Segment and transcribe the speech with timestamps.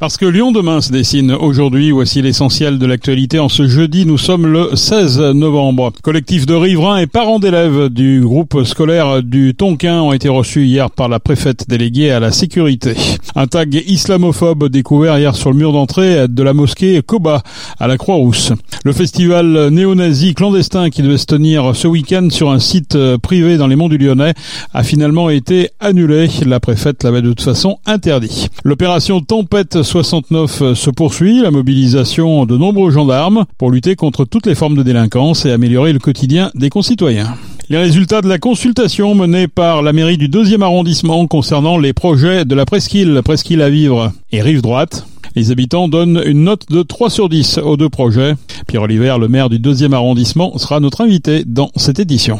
[0.00, 3.38] Parce que Lyon demain se dessine aujourd'hui, voici l'essentiel de l'actualité.
[3.38, 5.92] En ce jeudi, nous sommes le 16 novembre.
[6.02, 10.90] Collectif de riverains et parents d'élèves du groupe scolaire du Tonkin ont été reçus hier
[10.90, 12.94] par la préfète déléguée à la sécurité.
[13.34, 17.42] Un tag islamophobe découvert hier sur le mur d'entrée de la mosquée Koba
[17.78, 18.54] à la Croix-Rousse.
[18.84, 23.66] Le festival néo-nazi clandestin qui devait se tenir ce week-end sur un site privé dans
[23.66, 24.32] les monts du Lyonnais
[24.72, 26.30] a finalement été annulé.
[26.46, 28.46] La préfète l'avait de toute façon interdit.
[28.64, 34.54] L'opération Tempête 69 se poursuit, la mobilisation de nombreux gendarmes pour lutter contre toutes les
[34.54, 37.34] formes de délinquance et améliorer le quotidien des concitoyens.
[37.68, 42.44] Les résultats de la consultation menée par la mairie du deuxième arrondissement concernant les projets
[42.44, 45.08] de la presqu'île, presqu'île à vivre et rive droite.
[45.34, 48.34] Les habitants donnent une note de 3 sur 10 aux deux projets.
[48.68, 52.38] Pierre Oliver, le maire du deuxième arrondissement, sera notre invité dans cette édition.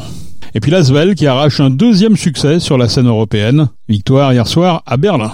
[0.55, 3.67] Et puis l'Asvel qui arrache un deuxième succès sur la scène européenne.
[3.89, 5.33] Victoire hier soir à Berlin.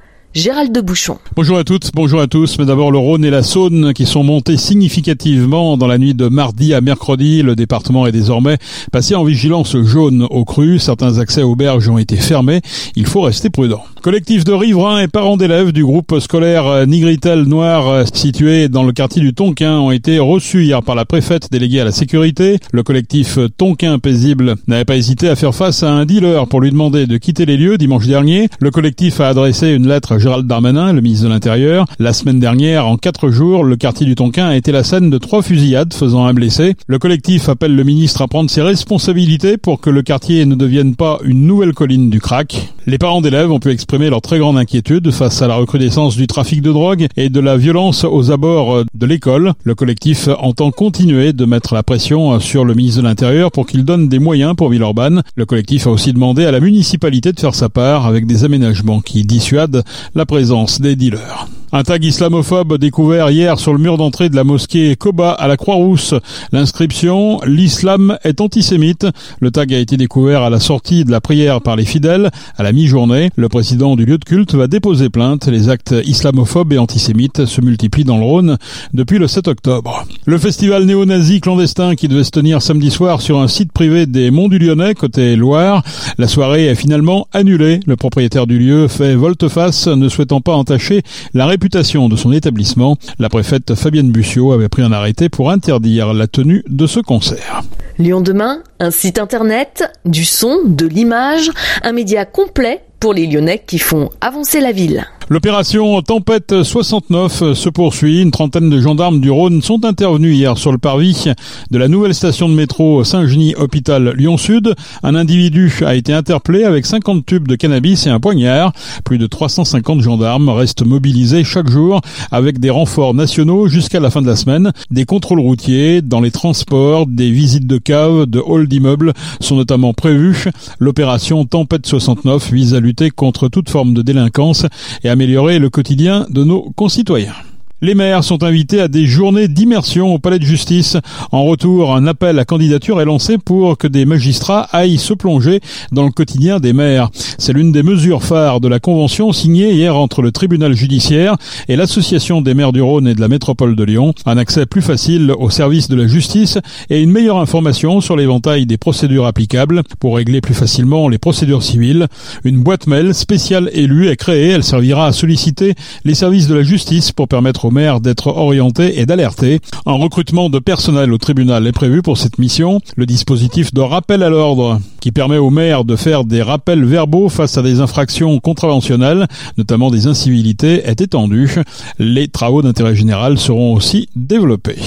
[0.33, 1.17] Gérald de Bouchon.
[1.35, 2.57] Bonjour à toutes, bonjour à tous.
[2.57, 6.29] Mais d'abord le Rhône et la Saône qui sont montés significativement dans la nuit de
[6.29, 7.41] mardi à mercredi.
[7.41, 8.57] Le département est désormais
[8.93, 10.79] passé en vigilance jaune au cru.
[10.79, 12.61] Certains accès aux berges ont été fermés.
[12.95, 13.83] Il faut rester prudent.
[14.01, 19.21] Collectif de riverains et parents d'élèves du groupe scolaire Nigritel Noir situé dans le quartier
[19.21, 22.57] du Tonquin ont été reçus hier par la préfète déléguée à la sécurité.
[22.71, 26.71] Le collectif Tonquin Paisible n'avait pas hésité à faire face à un dealer pour lui
[26.71, 28.47] demander de quitter les lieux dimanche dernier.
[28.61, 31.87] Le collectif a adressé une lettre Gérald Darmanin, le ministre de l'Intérieur.
[31.97, 35.17] La semaine dernière, en quatre jours, le quartier du Tonkin a été la scène de
[35.17, 36.75] trois fusillades faisant un blessé.
[36.85, 40.95] Le collectif appelle le ministre à prendre ses responsabilités pour que le quartier ne devienne
[40.95, 42.71] pas une nouvelle colline du crack.
[42.87, 46.27] Les parents d'élèves ont pu exprimer leur très grande inquiétude face à la recrudescence du
[46.27, 49.53] trafic de drogue et de la violence aux abords de l'école.
[49.63, 53.85] Le collectif entend continuer de mettre la pression sur le ministre de l'Intérieur pour qu'il
[53.85, 55.21] donne des moyens pour Villeurbanne.
[55.35, 59.01] Le collectif a aussi demandé à la municipalité de faire sa part avec des aménagements
[59.01, 61.47] qui dissuadent la présence des dealers.
[61.73, 65.55] Un tag islamophobe découvert hier sur le mur d'entrée de la mosquée Koba à la
[65.55, 66.15] Croix-Rousse.
[66.51, 69.07] L'inscription L'islam est antisémite.
[69.39, 72.63] Le tag a été découvert à la sortie de la prière par les fidèles à
[72.63, 73.29] la mi-journée.
[73.37, 75.47] Le président du lieu de culte va déposer plainte.
[75.47, 78.57] Les actes islamophobes et antisémites se multiplient dans le Rhône
[78.93, 80.05] depuis le 7 octobre.
[80.25, 84.29] Le festival néo-nazi clandestin qui devait se tenir samedi soir sur un site privé des
[84.29, 85.83] Monts du Lyonnais côté Loire.
[86.17, 87.79] La soirée est finalement annulée.
[87.87, 91.01] Le propriétaire du lieu fait volte-face ne souhaitant pas entacher
[91.33, 91.60] la réputation
[92.09, 92.97] de son établissement.
[93.19, 97.61] La préfète Fabienne Bussiot avait pris un arrêté pour interdire la tenue de ce concert.
[97.97, 101.51] Lyon demain, un site internet, du son, de l'image,
[101.83, 105.05] un média complet pour les Lyonnais qui font avancer la ville.
[105.31, 108.21] L'opération Tempête 69 se poursuit.
[108.21, 111.27] Une trentaine de gendarmes du Rhône sont intervenus hier sur le parvis
[111.71, 114.75] de la nouvelle station de métro Saint-Genis Hôpital Lyon-Sud.
[115.03, 118.73] Un individu a été interpellé avec 50 tubes de cannabis et un poignard.
[119.05, 124.21] Plus de 350 gendarmes restent mobilisés chaque jour avec des renforts nationaux jusqu'à la fin
[124.21, 124.73] de la semaine.
[124.89, 129.93] Des contrôles routiers dans les transports, des visites de caves, de halls d'immeubles sont notamment
[129.93, 130.49] prévus.
[130.79, 134.65] L'opération Tempête 69 vise à lutter contre toute forme de délinquance
[135.05, 137.35] et à améliorer le quotidien de nos concitoyens.
[137.83, 140.97] Les maires sont invités à des journées d'immersion au palais de justice.
[141.31, 145.61] En retour, un appel à candidature est lancé pour que des magistrats aillent se plonger
[145.91, 147.09] dans le quotidien des maires.
[147.39, 151.37] C'est l'une des mesures phares de la convention signée hier entre le tribunal judiciaire
[151.69, 154.13] et l'association des maires du Rhône et de la métropole de Lyon.
[154.27, 156.59] Un accès plus facile au service de la justice
[156.91, 161.63] et une meilleure information sur l'éventail des procédures applicables pour régler plus facilement les procédures
[161.63, 162.05] civiles.
[162.43, 164.49] Une boîte mail spéciale élue est créée.
[164.49, 165.73] Elle servira à solliciter
[166.05, 169.59] les services de la justice pour permettre aux d'être orienté et d'alerter.
[169.85, 172.81] Un recrutement de personnel au tribunal est prévu pour cette mission.
[172.97, 177.27] Le dispositif de rappel à l'ordre qui permet aux maires de faire des rappels verbaux
[177.27, 179.27] face à des infractions contraventionnelles,
[179.57, 181.55] notamment des incivilités, est étendu.
[181.99, 184.77] Les travaux d'intérêt général seront aussi développés.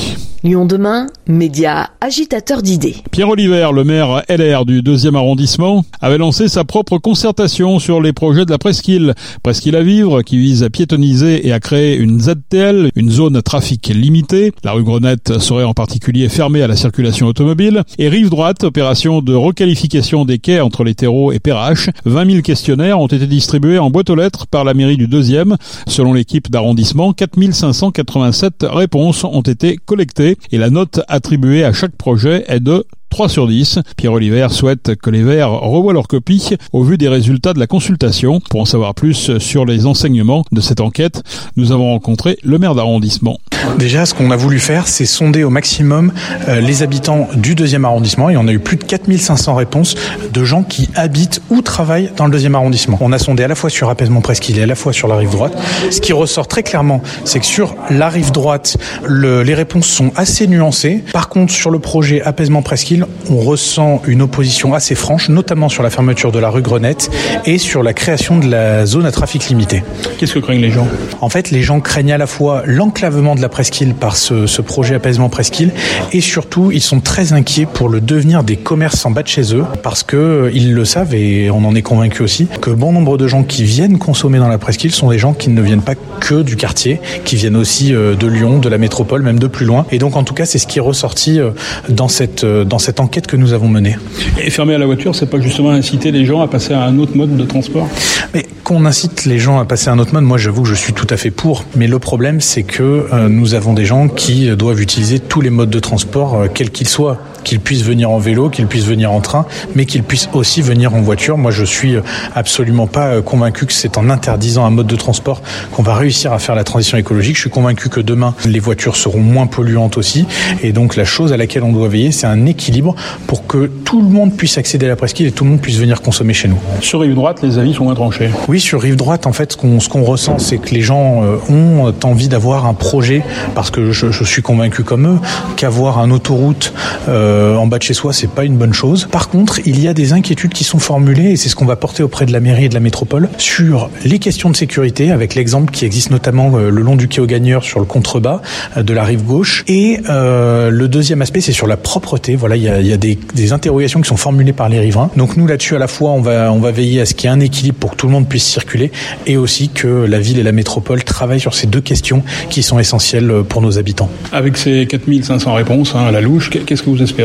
[0.44, 2.96] Lyon demain, média agitateur d'idées.
[3.10, 8.12] Pierre Oliver, le maire LR du deuxième arrondissement, avait lancé sa propre concertation sur les
[8.12, 9.14] projets de la presqu'île.
[9.42, 13.42] Presqu'île à vivre, qui vise à piétoniser et à créer une ZTL, une zone à
[13.42, 14.52] trafic limité.
[14.64, 17.82] La rue Grenette serait en particulier fermée à la circulation automobile.
[17.98, 21.88] Et rive droite, opération de requalification des quais entre les terreaux et Perrache.
[22.04, 25.56] 20 000 questionnaires ont été distribués en boîte aux lettres par la mairie du deuxième.
[25.86, 31.96] Selon l'équipe d'arrondissement, 4 587 réponses ont été collectées et la note attribuée à chaque
[31.96, 32.84] projet est de
[33.14, 33.78] 3 sur 10.
[33.96, 37.68] Pierre Oliver souhaite que les Verts revoient leur copie au vu des résultats de la
[37.68, 38.40] consultation.
[38.50, 41.22] Pour en savoir plus sur les enseignements de cette enquête,
[41.56, 43.38] nous avons rencontré le maire d'arrondissement.
[43.78, 46.12] Déjà, ce qu'on a voulu faire, c'est sonder au maximum
[46.48, 49.94] euh, les habitants du deuxième arrondissement et on a eu plus de 4500 réponses
[50.32, 52.98] de gens qui habitent ou travaillent dans le deuxième arrondissement.
[53.00, 55.16] On a sondé à la fois sur apaisement presqu'île et à la fois sur la
[55.16, 55.56] rive droite.
[55.92, 60.10] Ce qui ressort très clairement, c'est que sur la rive droite, le, les réponses sont
[60.16, 61.04] assez nuancées.
[61.12, 65.82] Par contre, sur le projet apaisement presqu'île, on ressent une opposition assez franche, notamment sur
[65.82, 67.10] la fermeture de la rue Grenette
[67.46, 69.82] et sur la création de la zone à trafic limité.
[70.18, 70.86] Qu'est-ce que craignent les gens?
[71.20, 74.62] En fait, les gens craignent à la fois l'enclavement de la presqu'île par ce, ce
[74.62, 75.72] projet apaisement presqu'île
[76.12, 79.54] et surtout, ils sont très inquiets pour le devenir des commerces en bas de chez
[79.54, 82.92] eux parce que euh, ils le savent et on en est convaincu aussi que bon
[82.92, 85.82] nombre de gens qui viennent consommer dans la presqu'île sont des gens qui ne viennent
[85.82, 89.46] pas que du quartier, qui viennent aussi euh, de Lyon, de la métropole, même de
[89.46, 89.86] plus loin.
[89.90, 91.50] Et donc, en tout cas, c'est ce qui est ressorti euh,
[91.88, 93.96] dans cette, dans cette enquête que nous avons menée.
[94.42, 96.98] Et fermer à la voiture, c'est pas justement inciter les gens à passer à un
[96.98, 97.88] autre mode de transport?
[98.32, 100.74] Mais qu'on incite les gens à passer à un autre mode, moi j'avoue que je
[100.74, 101.64] suis tout à fait pour.
[101.76, 105.50] Mais le problème, c'est que euh, nous avons des gens qui doivent utiliser tous les
[105.50, 109.12] modes de transport, euh, quels qu'ils soient qu'ils puissent venir en vélo, qu'ils puissent venir
[109.12, 111.38] en train, mais qu'ils puissent aussi venir en voiture.
[111.38, 111.96] Moi, je suis
[112.34, 115.42] absolument pas convaincu que c'est en interdisant un mode de transport
[115.72, 117.36] qu'on va réussir à faire la transition écologique.
[117.36, 120.26] Je suis convaincu que demain, les voitures seront moins polluantes aussi.
[120.62, 122.94] Et donc, la chose à laquelle on doit veiller, c'est un équilibre
[123.26, 125.76] pour que tout le monde puisse accéder à la presqu'île et tout le monde puisse
[125.76, 126.58] venir consommer chez nous.
[126.80, 128.30] Sur rive droite, les avis sont moins tranchés.
[128.48, 131.22] Oui, sur rive droite, en fait, ce qu'on ce qu'on ressent, c'est que les gens
[131.22, 133.22] euh, ont envie d'avoir un projet,
[133.54, 135.18] parce que je, je suis convaincu comme eux,
[135.56, 136.72] qu'avoir un autoroute
[137.08, 139.08] euh, en bas de chez soi, c'est pas une bonne chose.
[139.10, 141.76] Par contre, il y a des inquiétudes qui sont formulées, et c'est ce qu'on va
[141.76, 145.34] porter auprès de la mairie et de la métropole, sur les questions de sécurité, avec
[145.34, 148.40] l'exemple qui existe notamment euh, le long du quai aux gagneurs sur le contrebas
[148.76, 149.64] euh, de la rive gauche.
[149.68, 152.36] Et euh, le deuxième aspect, c'est sur la propreté.
[152.36, 155.10] Voilà, il y a, des, interrogations qui sont formulées par les riverains.
[155.16, 157.32] Donc nous, là-dessus, à la fois, on va, on va veiller à ce qu'il y
[157.32, 158.90] ait un équilibre pour que tout le monde puisse circuler,
[159.26, 162.78] et aussi que la ville et la métropole travaillent sur ces deux questions qui sont
[162.78, 164.08] essentielles pour nos habitants.
[164.32, 167.23] Avec ces 4500 réponses hein, à la louche, qu'est-ce que vous espérez?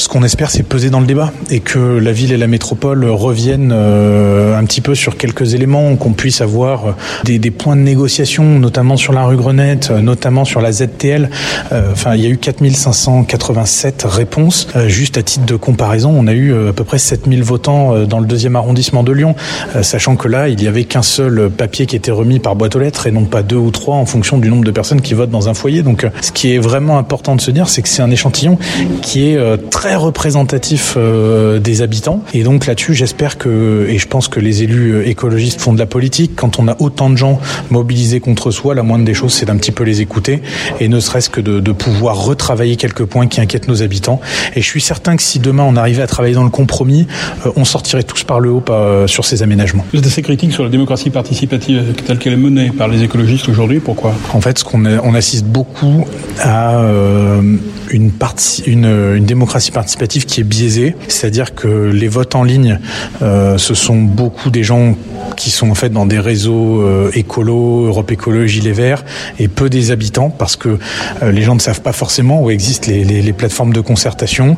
[0.00, 3.04] Ce qu'on espère, c'est peser dans le débat et que la ville et la métropole
[3.04, 7.82] reviennent euh, un petit peu sur quelques éléments, qu'on puisse avoir des, des, points de
[7.82, 11.28] négociation, notamment sur la rue Grenette, notamment sur la ZTL.
[11.72, 14.68] Euh, enfin, il y a eu 4587 réponses.
[14.74, 18.20] Euh, juste à titre de comparaison, on a eu à peu près 7000 votants dans
[18.20, 19.34] le deuxième arrondissement de Lyon,
[19.82, 22.80] sachant que là, il y avait qu'un seul papier qui était remis par boîte aux
[22.80, 25.30] lettres et non pas deux ou trois en fonction du nombre de personnes qui votent
[25.30, 25.82] dans un foyer.
[25.82, 28.58] Donc, ce qui est vraiment important de se dire, c'est que c'est un échantillon
[29.02, 32.22] qui est euh, très représentatif euh, des habitants.
[32.34, 35.86] Et donc là-dessus, j'espère que, et je pense que les élus écologistes font de la
[35.86, 37.40] politique, quand on a autant de gens
[37.70, 40.42] mobilisés contre soi, la moindre des choses, c'est d'un petit peu les écouter
[40.80, 44.20] et ne serait-ce que de, de pouvoir retravailler quelques points qui inquiètent nos habitants.
[44.54, 47.06] Et je suis certain que si demain on arrivait à travailler dans le compromis,
[47.46, 48.64] euh, on sortirait tous par le haut
[49.06, 49.84] sur ces aménagements.
[49.92, 53.48] Vous êtes assez critique sur la démocratie participative telle qu'elle est menée par les écologistes
[53.48, 53.80] aujourd'hui.
[53.80, 54.14] Pourquoi?
[54.32, 56.06] En fait, ce qu'on on assiste beaucoup
[56.40, 57.56] à euh,
[57.90, 62.78] une, partie, une, une, démocratie participative qui est biaisée, c'est-à-dire que les votes en ligne,
[63.22, 64.96] euh, ce sont beaucoup des gens
[65.36, 69.04] qui sont en fait dans des réseaux euh, écolos, Europe Écologie, Les Verts,
[69.38, 70.78] et peu des habitants, parce que
[71.22, 74.56] euh, les gens ne savent pas forcément où existent les, plateformes de concertation.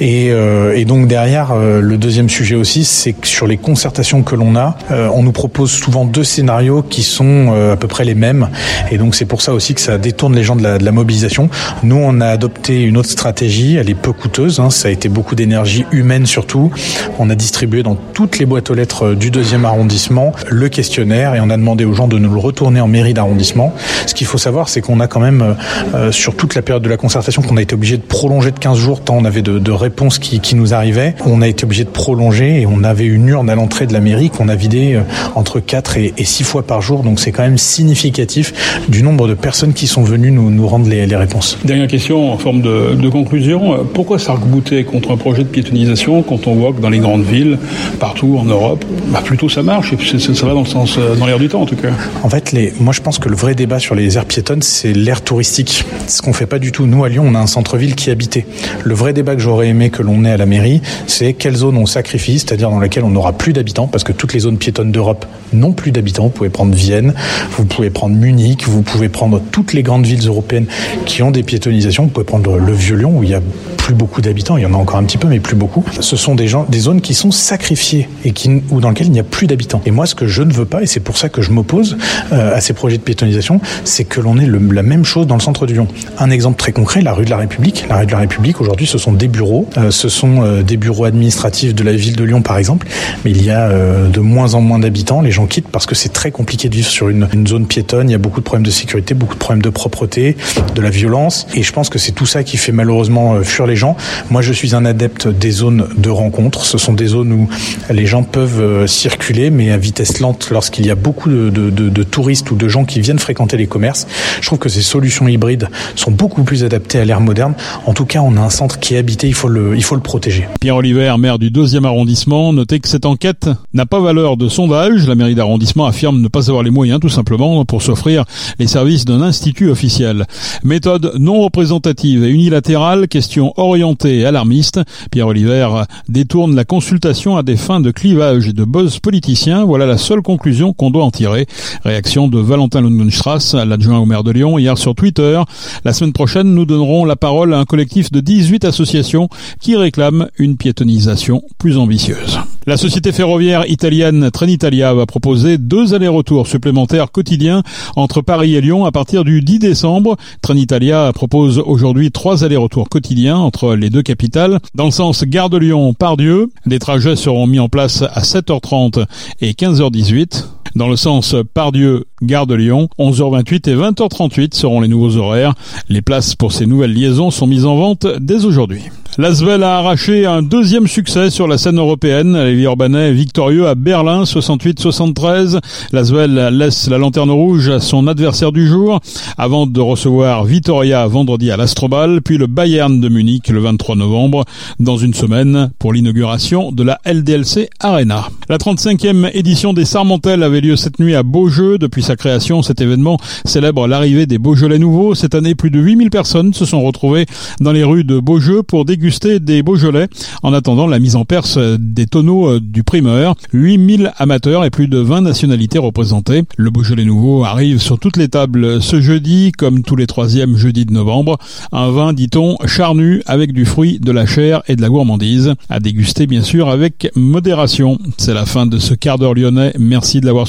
[0.00, 4.34] Et, euh, donc derrière, euh, le deuxième sujet aussi, c'est que sur les concertations que
[4.34, 8.48] l'on a, on nous propose souvent deux scénarios qui sont à peu près les mêmes.
[8.90, 11.48] Et donc c'est pour ça aussi que ça détourne les gens de la mobilisation.
[11.82, 15.08] Nous, on a adopté une autre stratégie, elle est peu coûteuse, hein, ça a été
[15.08, 16.70] beaucoup d'énergie humaine surtout.
[17.18, 21.40] On a distribué dans toutes les boîtes aux lettres du deuxième arrondissement le questionnaire et
[21.40, 23.72] on a demandé aux gens de nous le retourner en mairie d'arrondissement.
[24.06, 25.56] Ce qu'il faut savoir, c'est qu'on a quand même,
[25.94, 28.58] euh, sur toute la période de la concertation, qu'on a été obligé de prolonger de
[28.58, 31.14] 15 jours, tant on avait de, réponses qui, nous arrivaient.
[31.26, 34.00] On a été obligé de prolonger et on avait une urne à l'entrée de la
[34.00, 35.00] mairie qu'on a vidée
[35.34, 37.02] entre 4 et, et 6 fois par jour.
[37.02, 38.52] Donc c'est quand même significatif
[38.88, 41.58] du nombre de personnes qui sont venues nous, rendre les, réponses.
[41.64, 43.43] Dernière question en forme de conclusion.
[43.92, 47.58] Pourquoi s'arc-bouter contre un projet de piétonisation quand on voit que dans les grandes villes,
[48.00, 51.38] partout en Europe, bah plutôt ça marche et ça va dans le sens, dans l'air
[51.38, 51.88] du temps en tout cas.
[52.22, 54.92] En fait, les, moi je pense que le vrai débat sur les aires piétonnes, c'est
[54.92, 55.84] l'air touristique.
[56.06, 56.86] Ce qu'on fait pas du tout.
[56.86, 58.46] Nous à Lyon, on a un centre-ville qui est habité.
[58.84, 61.76] Le vrai débat que j'aurais aimé que l'on ait à la mairie, c'est quelle zone
[61.76, 64.92] on sacrifie, c'est-à-dire dans laquelle on n'aura plus d'habitants, parce que toutes les zones piétonnes
[64.92, 66.24] d'Europe n'ont plus d'habitants.
[66.24, 67.14] Vous pouvez prendre Vienne,
[67.52, 70.66] vous pouvez prendre Munich, vous pouvez prendre toutes les grandes villes européennes
[71.06, 72.04] qui ont des piétonisations.
[72.04, 73.83] Vous pouvez prendre le Vieux Lyon où il y a Yeah.
[73.84, 75.84] Plus beaucoup d'habitants, il y en a encore un petit peu, mais plus beaucoup.
[76.00, 79.12] Ce sont des gens, des zones qui sont sacrifiées et qui, ou dans lesquelles il
[79.12, 79.82] n'y a plus d'habitants.
[79.84, 81.98] Et moi, ce que je ne veux pas, et c'est pour ça que je m'oppose
[82.32, 85.34] euh, à ces projets de piétonisation, c'est que l'on ait le, la même chose dans
[85.34, 85.86] le centre de Lyon.
[86.16, 87.84] Un exemple très concret, la rue de la République.
[87.90, 90.78] La rue de la République, aujourd'hui, ce sont des bureaux, euh, ce sont euh, des
[90.78, 92.86] bureaux administratifs de la ville de Lyon, par exemple,
[93.26, 95.20] mais il y a euh, de moins en moins d'habitants.
[95.20, 98.08] Les gens quittent parce que c'est très compliqué de vivre sur une, une zone piétonne.
[98.08, 100.38] Il y a beaucoup de problèmes de sécurité, beaucoup de problèmes de propreté,
[100.74, 103.73] de la violence, et je pense que c'est tout ça qui fait malheureusement fuir les
[103.76, 103.96] gens.
[104.30, 106.64] Moi, je suis un adepte des zones de rencontre.
[106.64, 107.48] Ce sont des zones où
[107.90, 112.02] les gens peuvent circuler, mais à vitesse lente lorsqu'il y a beaucoup de, de, de,
[112.02, 114.06] touristes ou de gens qui viennent fréquenter les commerces.
[114.40, 117.54] Je trouve que ces solutions hybrides sont beaucoup plus adaptées à l'ère moderne.
[117.86, 119.94] En tout cas, on a un centre qui est habité, il faut le, il faut
[119.94, 120.46] le protéger.
[120.60, 125.06] Pierre Oliver, maire du deuxième arrondissement, notez que cette enquête n'a pas valeur de sondage.
[125.06, 128.24] La mairie d'arrondissement affirme ne pas avoir les moyens, tout simplement, pour s'offrir
[128.58, 130.26] les services d'un institut officiel.
[130.62, 133.63] Méthode non représentative et unilatérale, question orientée
[134.04, 134.80] et alarmiste.
[135.10, 135.68] Pierre Oliver
[136.08, 139.64] détourne la consultation à des fins de clivage et de buzz politiciens.
[139.64, 141.46] Voilà la seule conclusion qu'on doit en tirer.
[141.84, 145.40] Réaction de Valentin Lungenstrass, l'adjoint au maire de Lyon, hier sur Twitter.
[145.84, 149.28] La semaine prochaine, nous donnerons la parole à un collectif de 18 associations
[149.60, 152.38] qui réclament une piétonisation plus ambitieuse.
[152.66, 157.62] La société ferroviaire italienne Trenitalia va proposer deux allers-retours supplémentaires quotidiens
[157.94, 160.16] entre Paris et Lyon à partir du 10 décembre.
[160.40, 164.58] Trenitalia propose aujourd'hui trois allers-retours quotidiens entre les deux capitales.
[164.74, 169.06] Dans le sens gare de Lyon, Pardieu, les trajets seront mis en place à 7h30
[169.40, 170.44] et 15h18.
[170.76, 175.54] Dans le sens Pardieu, Gare de Lyon, 11h28 et 20h38 seront les nouveaux horaires.
[175.88, 178.82] Les places pour ces nouvelles liaisons sont mises en vente dès aujourd'hui.
[179.16, 182.36] L'Asvel a arraché un deuxième succès sur la scène européenne.
[182.36, 185.60] Les Urbanais victorieux à Berlin 68-73.
[185.92, 188.98] L'Asvel laisse la lanterne rouge à son adversaire du jour
[189.38, 194.44] avant de recevoir Vitoria vendredi à l'Astrobal, puis le Bayern de Munich le 23 novembre
[194.80, 198.24] dans une semaine pour l'inauguration de la LDLC Arena.
[198.48, 201.78] La 35e édition des Sarmentelles avait lieu cette nuit à Beaujeu.
[201.78, 205.14] Depuis sa création, cet événement célèbre l'arrivée des Beaujolais nouveaux.
[205.14, 207.26] Cette année, plus de 8000 personnes se sont retrouvées
[207.60, 210.08] dans les rues de Beaujeu pour déguster des Beaujolais
[210.42, 213.34] en attendant la mise en perce des tonneaux du primeur.
[213.52, 216.44] 8000 amateurs et plus de 20 nationalités représentées.
[216.56, 220.86] Le Beaujolais nouveau arrive sur toutes les tables ce jeudi, comme tous les troisièmes jeudis
[220.86, 221.38] de novembre.
[221.72, 225.54] Un vin, dit-on, charnu avec du fruit, de la chair et de la gourmandise.
[225.68, 227.98] À déguster, bien sûr, avec modération.
[228.16, 229.74] C'est la fin de ce quart d'heure lyonnais.
[229.78, 230.48] Merci de l'avoir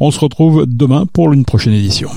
[0.00, 2.10] On se retrouve demain pour une prochaine édition.